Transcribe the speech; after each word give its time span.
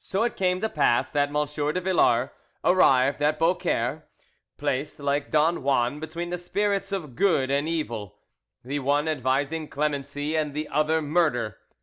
So 0.00 0.22
it 0.24 0.36
came 0.36 0.60
to 0.60 0.68
pass 0.68 1.08
that 1.08 1.30
M. 1.34 1.72
de 1.72 1.80
Villars 1.80 2.28
arrived 2.62 3.22
at 3.22 3.38
Beaucaire 3.38 4.04
placed 4.58 4.98
like 5.00 5.30
Don 5.30 5.62
Juan 5.62 5.98
between 5.98 6.28
the 6.28 6.36
spirits 6.36 6.92
of 6.92 7.14
good 7.16 7.50
and 7.50 7.66
evil, 7.66 8.18
the 8.62 8.80
one 8.80 9.08
advising 9.08 9.68
clemency 9.68 10.36
and 10.36 10.52
the 10.52 10.68
other 10.68 11.00
murder. 11.00 11.56